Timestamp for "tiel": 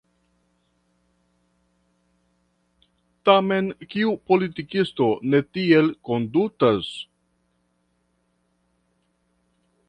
5.59-5.93